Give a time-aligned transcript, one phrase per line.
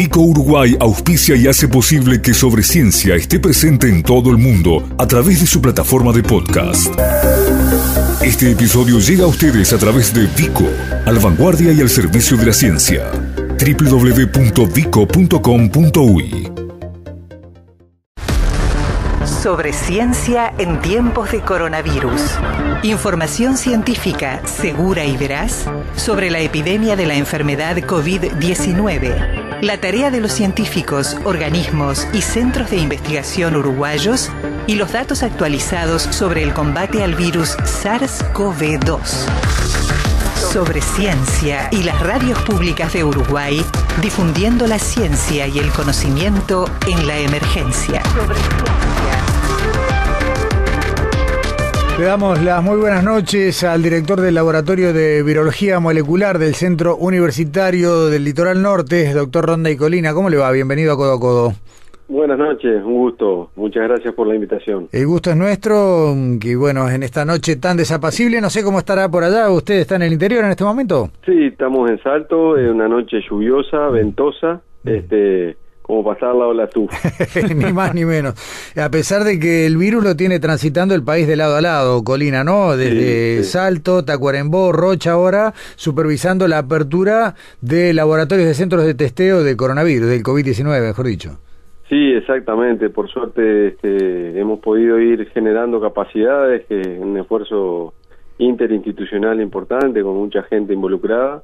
[0.00, 4.88] Vico Uruguay auspicia y hace posible que Sobre Ciencia esté presente en todo el mundo
[4.96, 6.88] a través de su plataforma de podcast.
[8.22, 10.64] Este episodio llega a ustedes a través de Vico,
[11.04, 13.10] al vanguardia y al servicio de la ciencia.
[13.58, 16.50] www.vico.com.uy
[19.42, 22.22] Sobre ciencia en tiempos de coronavirus.
[22.84, 29.39] Información científica segura y veraz sobre la epidemia de la enfermedad COVID-19.
[29.62, 34.30] La tarea de los científicos, organismos y centros de investigación uruguayos
[34.66, 39.00] y los datos actualizados sobre el combate al virus SARS-CoV-2
[40.52, 43.64] sobre ciencia y las radios públicas de Uruguay,
[44.02, 48.02] difundiendo la ciencia y el conocimiento en la emergencia.
[52.00, 56.96] Le damos las muy buenas noches al director del Laboratorio de Virología Molecular del Centro
[56.96, 60.14] Universitario del Litoral Norte, doctor Ronda y Colina.
[60.14, 60.50] ¿Cómo le va?
[60.50, 61.52] Bienvenido a Codo a Codo.
[62.08, 63.50] Buenas noches, un gusto.
[63.54, 64.88] Muchas gracias por la invitación.
[64.92, 69.10] El gusto es nuestro, que bueno, en esta noche tan desapacible, no sé cómo estará
[69.10, 71.10] por allá, ¿usted está en el interior en este momento?
[71.26, 75.58] Sí, estamos en Salto, es una noche lluviosa, ventosa, este,
[75.90, 76.88] como pasar la ola tú.
[77.54, 78.34] ni más ni menos.
[78.76, 82.02] A pesar de que el virus lo tiene transitando el país de lado a lado,
[82.04, 82.76] Colina, ¿no?
[82.76, 83.50] Desde Sí, sí.
[83.50, 90.08] Salto, Tacuarembó, Rocha ahora, supervisando la apertura de laboratorios de centros de testeo de coronavirus,
[90.08, 91.38] del COVID-19, mejor dicho.
[91.88, 92.88] Sí, exactamente.
[92.88, 97.94] Por suerte este, hemos podido ir generando capacidades, que un esfuerzo
[98.38, 101.42] interinstitucional importante, con mucha gente involucrada,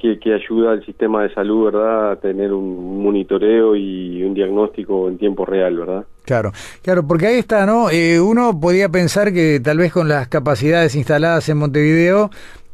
[0.00, 5.08] que, que ayuda al sistema de salud, ¿verdad?, a tener un monitoreo y un diagnóstico
[5.08, 6.04] en tiempo real, ¿verdad?
[6.24, 7.90] Claro, claro, porque ahí está, ¿no?
[7.90, 12.30] Eh, uno podía pensar que tal vez con las capacidades instaladas en Montevideo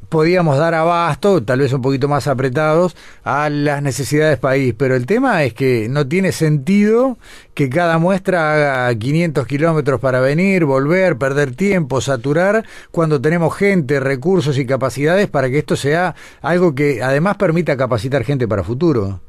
[0.08, 5.06] podíamos dar abasto, tal vez un poquito más apretados, a las necesidades país, pero el
[5.06, 7.16] tema es que no tiene sentido
[7.54, 14.00] que cada muestra haga 500 kilómetros para venir, volver, perder tiempo, saturar, cuando tenemos gente,
[14.00, 19.20] recursos y capacidades para que esto sea algo que además permita capacitar gente para futuro.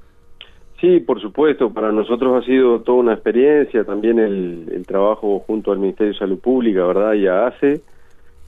[0.80, 5.72] Sí, por supuesto, para nosotros ha sido toda una experiencia, también el, el trabajo junto
[5.72, 7.13] al Ministerio de Salud Pública, ¿verdad?
[7.13, 7.81] Y a ACE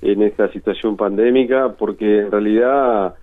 [0.01, 3.15] en esta situación pandémica, porque en realidad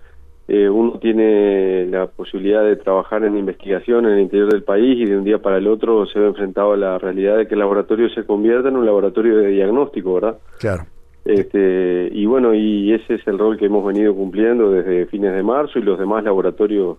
[0.47, 5.05] eh, uno tiene la posibilidad de trabajar en investigación en el interior del país y
[5.05, 7.59] de un día para el otro se ve enfrentado a la realidad de que el
[7.59, 10.37] laboratorio se convierta en un laboratorio de diagnóstico, ¿verdad?
[10.59, 10.85] Claro.
[11.25, 15.43] Este, y bueno, y ese es el rol que hemos venido cumpliendo desde fines de
[15.43, 16.97] marzo y los demás laboratorios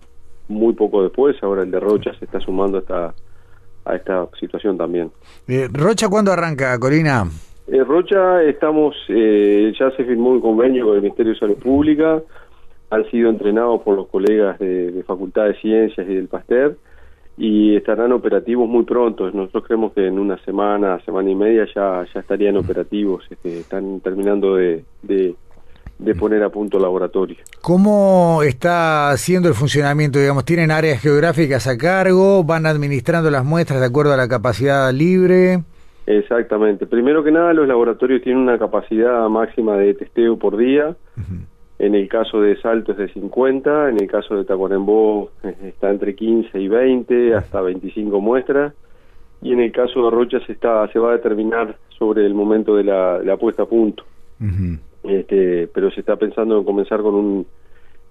[0.48, 1.34] muy poco después.
[1.42, 3.14] Ahora el de Rocha se está sumando a esta,
[3.86, 5.10] a esta situación también.
[5.46, 7.24] Eh, Rocha, ¿cuándo arranca, Corina?
[7.70, 12.22] En Rocha estamos, eh, ya se firmó un convenio con el Ministerio de Salud Pública,
[12.90, 16.78] han sido entrenados por los colegas de, de Facultad de Ciencias y del Pasteur
[17.36, 19.30] y estarán operativos muy pronto.
[19.30, 23.24] Nosotros creemos que en una semana, semana y media ya, ya estarían operativos.
[23.28, 25.34] Este, están terminando de, de,
[25.98, 27.36] de poner a punto el laboratorio.
[27.60, 30.18] ¿Cómo está haciendo el funcionamiento?
[30.18, 32.42] Digamos, ¿tienen áreas geográficas a cargo?
[32.44, 35.60] ¿Van administrando las muestras de acuerdo a la capacidad libre?
[36.08, 36.86] Exactamente.
[36.86, 40.96] Primero que nada, los laboratorios tienen una capacidad máxima de testeo por día.
[41.78, 45.90] En el caso de Salto es de 50, en el caso de Tacuarembó eh, está
[45.90, 48.72] entre 15 y 20, hasta 25 muestras.
[49.42, 52.74] Y en el caso de Rocha se, está, se va a determinar sobre el momento
[52.74, 54.02] de la, la puesta a punto.
[55.04, 57.46] Este, pero se está pensando en comenzar con un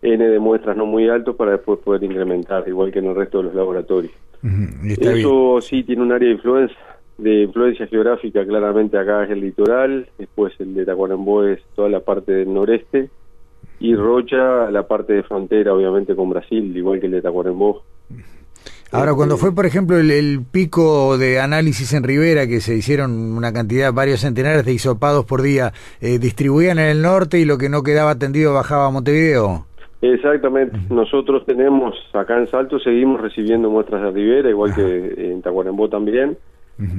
[0.04, 3.40] N de muestras no muy alto para después poder incrementar, igual que en el resto
[3.40, 4.14] de los laboratorios.
[4.88, 6.78] Eso sí tiene un área de influencia,
[7.18, 12.02] de influencia geográfica, claramente acá es el litoral, después el de Tacuarembó es toda la
[12.02, 13.10] parte del noreste,
[13.80, 17.84] y Rocha la parte de frontera, obviamente, con Brasil, igual que el de Tacuarembó.
[18.92, 23.12] Ahora, cuando fue, por ejemplo, el, el pico de análisis en Rivera, que se hicieron
[23.36, 27.58] una cantidad, varios centenares de hisopados por día, eh, ¿distribuían en el norte y lo
[27.58, 29.66] que no quedaba atendido bajaba a Montevideo?
[30.02, 35.90] Exactamente, nosotros tenemos, acá en Salto seguimos recibiendo muestras de Rivera, igual que en Tacuarembó
[35.90, 36.38] también,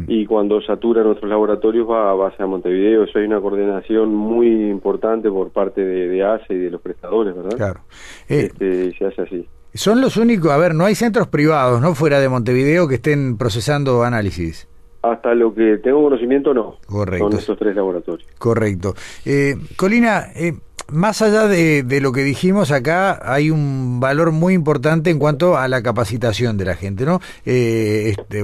[0.08, 3.04] Y cuando satura nuestros laboratorios va, va hacia Montevideo.
[3.04, 7.36] Eso hay una coordinación muy importante por parte de, de ACE y de los prestadores,
[7.36, 7.56] ¿verdad?
[7.56, 7.80] Claro.
[8.28, 9.48] Eh, Este, se hace así.
[9.74, 11.94] son los únicos, a ver, no hay centros privados, ¿no?
[11.94, 14.66] Fuera de Montevideo que estén procesando análisis.
[15.00, 16.76] Hasta lo que tengo conocimiento, no.
[16.86, 17.30] Correcto.
[17.30, 18.28] Son estos tres laboratorios.
[18.38, 18.94] Correcto.
[19.24, 20.54] Eh, Colina, eh,
[20.90, 25.68] más allá de, lo que dijimos acá, hay un valor muy importante en cuanto a
[25.68, 27.20] la capacitación de la gente, ¿no?
[27.44, 28.42] Eh, este,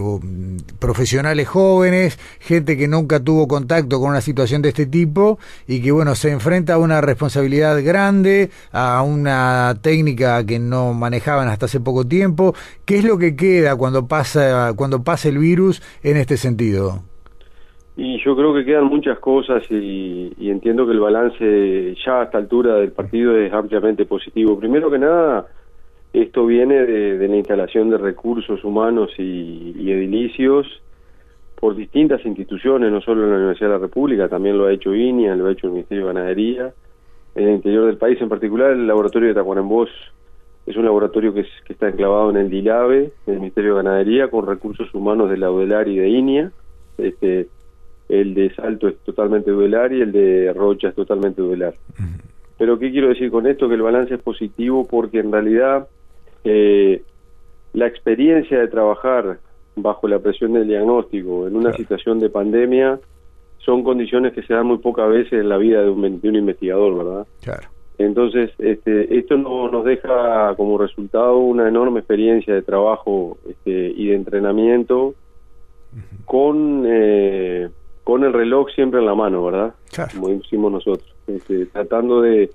[0.79, 5.91] profesionales jóvenes, gente que nunca tuvo contacto con una situación de este tipo y que,
[5.91, 11.81] bueno, se enfrenta a una responsabilidad grande, a una técnica que no manejaban hasta hace
[11.81, 12.55] poco tiempo.
[12.85, 17.02] ¿Qué es lo que queda cuando pasa, cuando pasa el virus en este sentido?
[17.96, 22.38] Y yo creo que quedan muchas cosas y, entiendo que el balance ya a esta
[22.38, 24.58] altura del partido es ampliamente positivo.
[24.58, 25.46] Primero que nada,
[26.12, 30.67] esto viene de, la instalación de recursos humanos y, edilicios
[31.55, 34.93] por distintas instituciones, no solo en la Universidad de la República, también lo ha hecho
[34.93, 36.75] INIA, lo ha hecho el Ministerio de Ganadería.
[37.37, 39.87] En el interior del país, en particular, el laboratorio de Tacuarembó
[40.67, 44.47] es un laboratorio que, que está enclavado en el DILAVE, el Ministerio de Ganadería, con
[44.47, 46.52] recursos humanos de la UDELAR y de INIA.
[46.99, 47.49] Este,
[48.08, 51.74] el de Salto es totalmente duelar y el de Rocha es totalmente duelar.
[52.58, 53.68] Pero ¿qué quiero decir con esto?
[53.68, 55.88] Que el balance es positivo porque en realidad
[56.44, 57.02] eh,
[57.72, 59.38] la experiencia de trabajar
[59.76, 63.00] bajo la presión del diagnóstico en una situación de pandemia
[63.58, 66.36] son condiciones que se dan muy pocas veces en la vida de un, de un
[66.36, 67.26] investigador, ¿verdad?
[67.42, 67.68] Claro.
[67.96, 74.08] Entonces, este, esto no, nos deja como resultado una enorme experiencia de trabajo este, y
[74.08, 75.14] de entrenamiento
[76.24, 77.70] con eh,
[78.04, 79.74] con el reloj siempre en la mano, ¿verdad?
[80.12, 82.50] Como decimos nosotros, este, tratando de,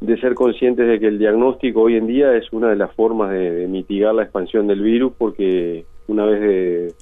[0.00, 3.32] de ser conscientes de que el diagnóstico hoy en día es una de las formas
[3.32, 6.94] de mitigar la expansión del virus porque una vez de,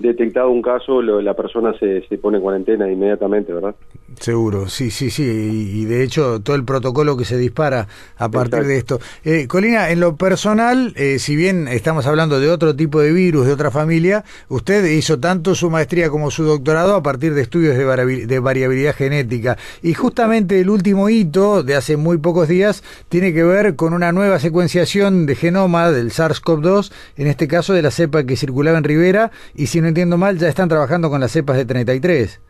[0.00, 3.74] detectado un caso, la persona se, se pone en cuarentena inmediatamente, ¿verdad?
[4.18, 7.86] Seguro, sí, sí, sí, y, de hecho todo el protocolo que se dispara
[8.16, 8.98] a partir de esto.
[9.24, 13.46] Eh, Colina, en lo personal, eh, si bien estamos hablando de otro tipo de virus,
[13.46, 17.76] de otra familia, usted hizo tanto su maestría como su doctorado a partir de estudios
[17.76, 23.34] de, de variabilidad genética, y justamente el último hito de hace muy pocos días tiene
[23.34, 27.90] que ver con una nueva secuenciación de genoma del SARS-CoV-2, en este caso de la
[27.90, 31.30] cepa que circulaba en Rivera, y si no entiendo mal, ya están trabajando con las
[31.30, 32.40] cepas de 33.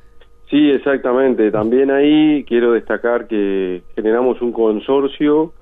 [0.48, 1.50] Sí, exactamente.
[1.50, 5.52] También ahí quiero destacar que generamos un consorcio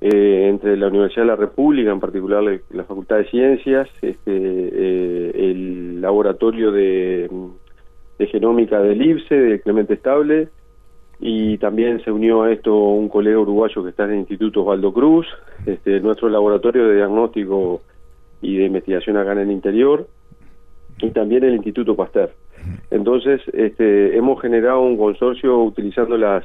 [0.00, 5.32] eh, entre la Universidad de la República, en particular la Facultad de Ciencias, este, eh,
[5.34, 7.30] el laboratorio de,
[8.30, 10.48] genómica del IPSE, de Clemente Estable,
[11.18, 14.92] y también se unió a esto un colega uruguayo que está en el Instituto Osvaldo
[14.92, 15.26] Cruz,
[15.64, 17.80] este, nuestro laboratorio de diagnóstico
[18.42, 20.06] y de investigación acá en el interior,
[21.00, 22.30] y también el Instituto Pasteur.
[22.90, 26.44] Entonces, este, hemos generado un consorcio utilizando las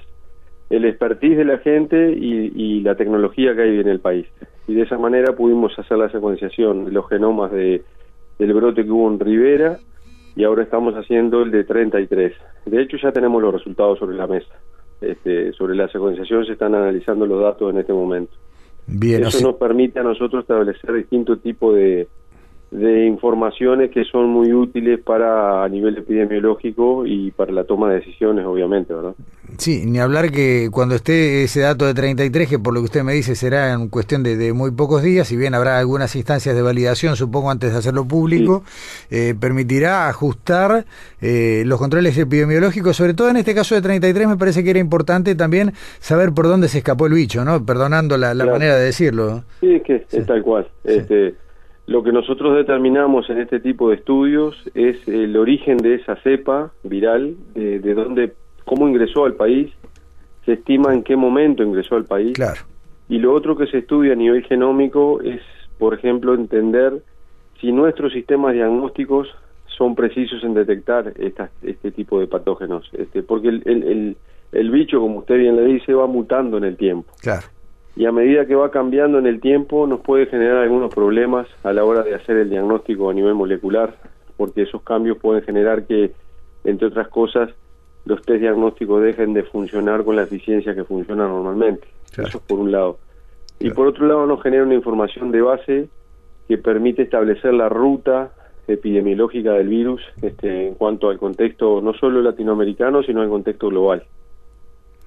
[0.69, 4.25] el expertise de la gente y, la tecnología que hay en el país.
[4.67, 7.83] Y de esa manera pudimos hacer la secuenciación de los genomas de,
[8.39, 9.79] del brote que hubo en Rivera
[10.35, 12.33] y ahora estamos haciendo el de 33.
[12.65, 14.53] De hecho, ya tenemos los resultados sobre la mesa.
[15.01, 18.33] Este, sobre la secuenciación se están analizando los datos en este momento.
[18.87, 22.07] Bien, Eso nos permite a nosotros establecer distintos tipos de,
[22.71, 27.95] de informaciones que son muy útiles para a nivel epidemiológico y para la toma de
[27.95, 29.13] decisiones, obviamente, ¿verdad?
[29.57, 33.03] Sí, ni hablar que cuando esté ese dato de 33, que por lo que usted
[33.03, 36.61] me dice será en cuestión de, muy pocos días, si bien habrá algunas instancias de
[36.61, 38.63] validación, supongo, antes de hacerlo público,
[39.09, 40.85] eh, permitirá ajustar
[41.21, 44.79] eh, los controles epidemiológicos, sobre todo en este caso de 33 me parece que era
[44.79, 47.65] importante también saber por dónde se escapó el bicho, ¿no?
[47.65, 49.43] Perdonando la, manera de decirlo.
[49.59, 50.67] Sí, es que es tal cual.
[50.85, 51.35] Este,
[51.91, 56.71] lo que nosotros determinamos en este tipo de estudios es el origen de esa cepa
[56.83, 58.33] viral, de, dónde,
[58.63, 59.71] cómo ingresó al país,
[60.45, 62.33] se estima en qué momento ingresó al país.
[62.33, 62.61] Claro.
[63.09, 65.41] Y lo otro que se estudia a nivel genómico es,
[65.77, 67.03] por ejemplo, entender
[67.59, 69.27] si nuestros sistemas diagnósticos
[69.65, 71.13] son precisos en detectar
[71.61, 74.17] este tipo de patógenos, este, porque el, el,
[74.53, 77.11] el bicho, como usted bien le dice, va mutando en el tiempo.
[77.21, 77.47] Claro
[77.95, 81.73] y a medida que va cambiando en el tiempo nos puede generar algunos problemas a
[81.73, 83.95] la hora de hacer el diagnóstico a nivel molecular,
[84.37, 86.11] porque esos cambios pueden generar que,
[86.63, 87.49] entre otras cosas,
[88.05, 91.87] los test diagnósticos dejen de funcionar con la eficiencia que funciona normalmente.
[92.13, 92.97] Eso es por un lado.
[93.59, 95.89] Y por otro lado nos genera una información de base
[96.47, 98.31] que permite establecer la ruta
[98.67, 104.03] epidemiológica del virus este, en cuanto al contexto no solo latinoamericano, sino al contexto global.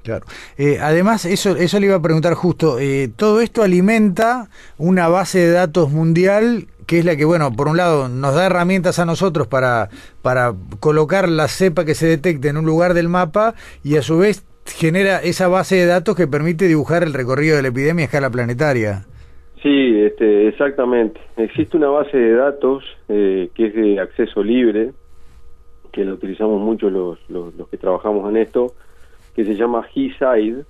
[0.05, 0.27] Claro.
[0.59, 5.39] Eh, además, eso, eso le iba a preguntar justo, eh, todo esto alimenta una base
[5.39, 9.07] de datos mundial que es la que, bueno, por un lado nos da herramientas a
[9.07, 9.89] nosotros para,
[10.21, 14.19] para colocar la cepa que se detecte en un lugar del mapa y a su
[14.19, 18.07] vez genera esa base de datos que permite dibujar el recorrido de la epidemia a
[18.07, 19.07] escala planetaria.
[19.63, 21.19] Sí, este, exactamente.
[21.39, 24.93] Existe una base de datos eh, que es de acceso libre,
[25.93, 28.75] que la utilizamos mucho los, los, los que trabajamos en esto,
[29.35, 30.65] que se llama HeSide,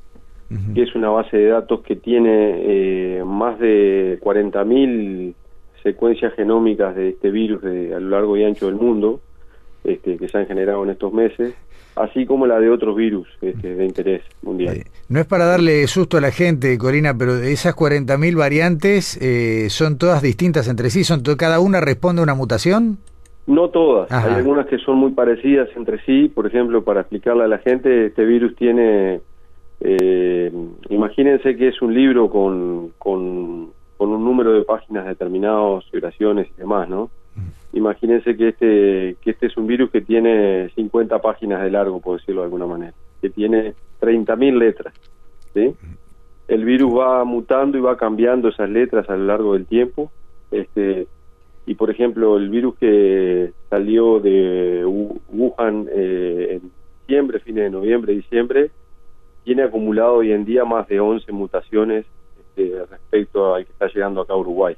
[0.75, 5.35] que es una base de datos que tiene eh, más de 40.000
[5.83, 9.21] secuencias genómicas de este virus de, a lo largo y ancho del mundo,
[9.83, 11.55] este, que se han generado en estos meses,
[11.97, 14.85] así como la de otros virus este, de interés mundial.
[15.09, 19.99] No es para darle susto a la gente, Corina, pero esas 40.000 variantes eh, son
[19.99, 22.99] todas distintas entre sí, son cada una responde a una mutación.
[23.47, 27.49] No todas, hay algunas que son muy parecidas entre sí, por ejemplo, para explicarle a
[27.49, 29.21] la gente, este virus tiene,
[29.81, 30.51] eh,
[30.89, 36.61] imagínense que es un libro con, con, con un número de páginas determinados, vibraciones y
[36.61, 37.11] demás, ¿no?
[37.75, 42.19] Imagínense que este, que este es un virus que tiene 50 páginas de largo, por
[42.19, 44.95] decirlo de alguna manera, que tiene 30.000 letras.
[45.53, 45.75] ¿sí?
[46.47, 50.13] El virus va mutando y va cambiando esas letras a lo largo del tiempo.
[50.53, 51.09] Este,
[51.67, 58.13] y por ejemplo, el virus que salió de Wuhan eh, en diciembre, fines de noviembre,
[58.13, 58.71] diciembre,
[59.45, 62.05] tiene acumulado hoy en día más de 11 mutaciones
[62.39, 64.77] este, respecto al que está llegando acá a Uruguay.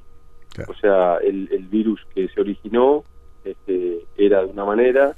[0.69, 3.05] O sea, el, virus que se originó
[3.45, 5.15] este, era de una manera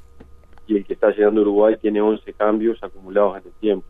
[0.66, 3.86] y el que está llegando a Uruguay tiene 11 cambios acumulados en el tiempo.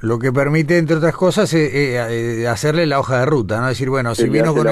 [0.00, 3.68] Lo que permite, entre otras cosas, eh, eh, hacerle la hoja de ruta, ¿no?
[3.68, 4.66] Decir, bueno, si vino con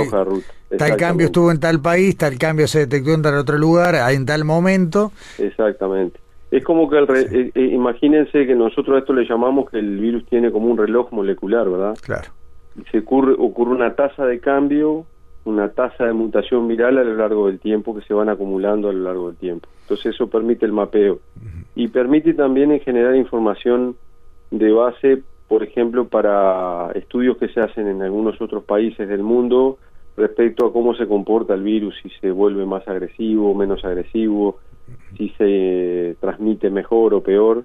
[0.79, 4.27] tal cambio estuvo en tal país, tal cambio se detectó en tal otro lugar, en
[4.27, 5.11] tal momento.
[5.39, 6.21] Exactamente.
[6.51, 10.27] Es como que, el eh, imagínense que nosotros a esto le llamamos que el virus
[10.27, 11.97] tiene como un reloj molecular, ¿verdad?
[12.03, 12.31] Claro.
[12.91, 15.07] Se ocurre, ocurre una tasa de cambio
[15.45, 18.93] una tasa de mutación viral a lo largo del tiempo que se van acumulando a
[18.93, 19.69] lo largo del tiempo.
[19.83, 21.21] Entonces eso permite el mapeo
[21.75, 23.97] y permite también generar información
[24.51, 29.79] de base, por ejemplo, para estudios que se hacen en algunos otros países del mundo
[30.17, 34.59] respecto a cómo se comporta el virus, si se vuelve más agresivo menos agresivo,
[35.17, 37.65] si se transmite mejor o peor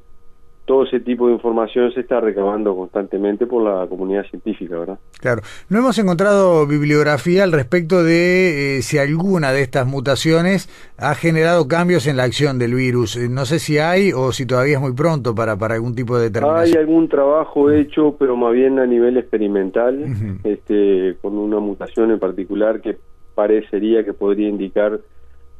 [0.65, 4.97] todo ese tipo de información se está recabando constantemente por la comunidad científica, ¿verdad?
[5.19, 5.41] Claro.
[5.69, 10.67] No hemos encontrado bibliografía al respecto de eh, si alguna de estas mutaciones
[10.97, 13.15] ha generado cambios en la acción del virus.
[13.15, 16.17] Eh, no sé si hay o si todavía es muy pronto para, para algún tipo
[16.17, 16.65] de determinación.
[16.65, 20.03] Hay algún trabajo hecho, pero más bien a nivel experimental,
[20.43, 22.97] este, con una mutación en particular que
[23.35, 24.99] parecería que podría indicar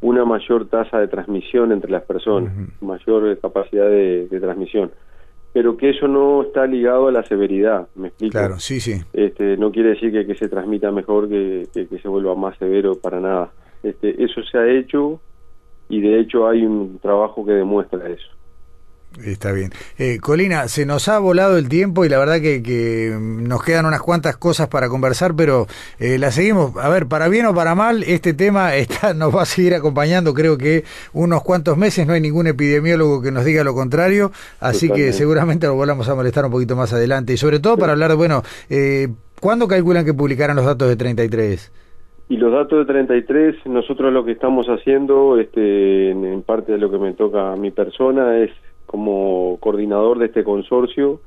[0.01, 4.91] una mayor tasa de transmisión entre las personas, mayor capacidad de, transmisión.
[5.53, 8.33] Pero que eso no está ligado a la severidad, ¿me explico?
[8.33, 9.01] Claro, sí, sí.
[9.13, 12.95] Este, no quiere decir que, que se transmita mejor, que, que, se vuelva más severo
[12.95, 13.51] para nada.
[13.81, 15.21] Este, eso se ha hecho
[15.87, 18.34] y de hecho hay un trabajo que demuestra eso.
[19.23, 19.71] Está bien.
[19.97, 24.01] Eh, Colina, se nos ha volado el tiempo y la verdad que, nos quedan unas
[24.01, 25.67] cuantas cosas para conversar, pero
[25.99, 26.75] eh, la seguimos.
[26.77, 30.33] A ver, para bien o para mal, este tema está, nos va a seguir acompañando,
[30.33, 34.89] creo que unos cuantos meses, no hay ningún epidemiólogo que nos diga lo contrario, así
[34.89, 37.33] que seguramente lo volvamos a molestar un poquito más adelante.
[37.33, 39.07] Y sobre todo para hablar de, bueno, eh,
[39.39, 41.71] ¿cuándo calculan que publicarán los datos de 33?
[42.27, 46.89] Y los datos de 33, nosotros lo que estamos haciendo, este, en parte de lo
[46.89, 48.49] que me toca a mi persona, es
[48.85, 51.21] como coordinador de este consorcio,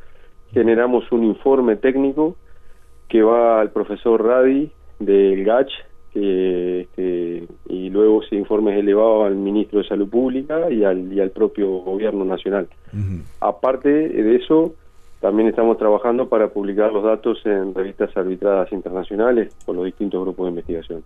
[0.53, 2.37] generamos un informe técnico
[3.09, 5.73] que va al profesor Radi del GACH
[6.15, 11.21] este, y luego ese informe es elevado al ministro de Salud Pública y al, y
[11.21, 12.69] al propio gobierno nacional.
[13.41, 14.75] Aparte de eso,
[15.21, 20.47] también estamos trabajando para publicar los datos en revistas arbitradas internacionales con los distintos grupos
[20.47, 21.05] de investigación.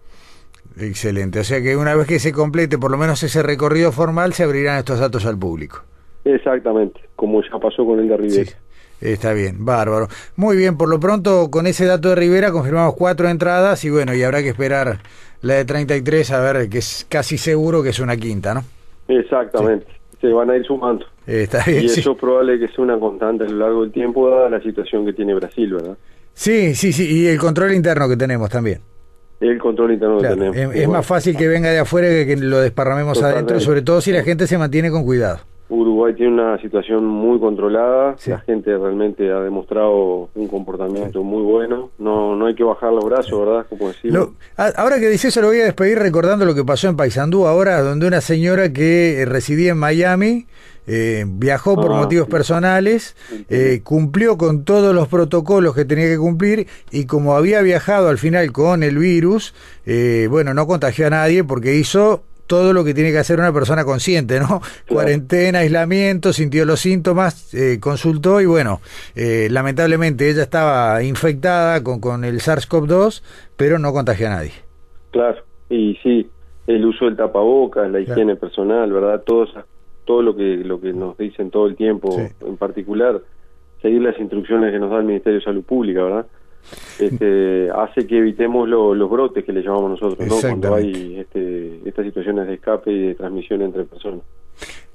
[0.79, 1.41] Excelente.
[1.41, 4.45] O sea que una vez que se complete por lo menos ese recorrido formal, se
[4.45, 5.83] abrirán estos datos al público.
[6.25, 8.51] Exactamente, como ya pasó con el de Rivera.
[9.01, 10.09] está bien, bárbaro.
[10.37, 14.15] Muy bien, por lo pronto con ese dato de Rivera confirmamos cuatro entradas y bueno,
[14.15, 14.99] y habrá que esperar
[15.41, 18.63] la de 33 a ver, que es casi seguro que es una quinta, ¿no?
[19.09, 19.87] Exactamente,
[20.21, 21.05] se van a ir sumando.
[21.27, 24.31] Está bien, y eso es probable que sea una constante a lo largo del tiempo
[24.31, 25.97] dada la situación que tiene Brasil, ¿verdad?
[26.35, 28.81] Sí, sí, sí, y el control interno que tenemos también.
[29.41, 30.57] El control interno que tenemos.
[30.75, 34.13] Es, más fácil que venga de afuera que que lo desparramemos adentro, sobre todo si
[34.13, 35.41] la gente se mantiene con cuidado.
[35.81, 41.91] Uruguay tiene una situación muy controlada, la gente realmente ha demostrado un comportamiento muy bueno,
[41.99, 43.67] no no hay que bajar los brazos, ¿verdad?
[43.69, 43.91] Como
[44.57, 47.81] ahora que dice eso lo voy a despedir recordando lo que pasó en Paysandú ahora,
[47.83, 50.47] donde una señora que eh, residía en Miami
[50.87, 53.17] eh, viajó por ah, motivos personales,
[53.49, 58.19] eh, cumplió con todos los protocolos que tenía que cumplir y como había viajado al
[58.19, 59.55] final con el virus,
[60.29, 63.83] bueno, no contagió a nadie porque hizo todo lo que tiene que hacer una persona
[63.83, 64.61] consciente, ¿no?
[64.87, 68.81] Cuarentena, aislamiento, sintió los síntomas, eh, consultó y bueno,
[69.17, 73.23] eh, lamentablemente ella estaba infectada con, con el SARS-CoV-2,
[73.57, 74.53] pero no contagió a nadie.
[75.13, 75.39] Claro,
[75.71, 76.29] y sí,
[76.67, 79.23] el uso del tapabocas, la higiene personal, ¿verdad?
[79.25, 79.47] Todo,
[80.05, 83.19] todo lo que lo que nos dicen todo el tiempo, en particular,
[83.81, 86.27] seguir las instrucciones que nos da el Ministerio de Salud Pública, ¿verdad?
[86.99, 90.41] Este, hace que evitemos los brotes que le llamamos nosotros, ¿no?
[90.41, 94.21] Cuando hay este, estas situaciones de escape y de transmisión entre personas.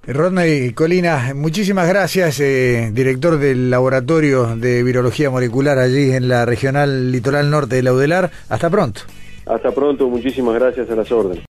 [0.08, 7.12] Rodney Colina, muchísimas gracias, eh, director del Laboratorio de Virología Molecular allí en la Regional
[7.12, 8.32] Litoral Norte de Laudelar.
[8.48, 9.02] Hasta pronto.
[9.46, 11.44] Hasta pronto, muchísimas gracias a las órdenes.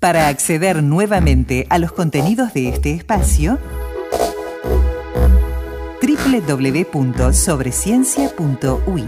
[0.00, 3.58] Para acceder nuevamente a los contenidos de este espacio,
[6.04, 9.04] www.sobreciencia.ui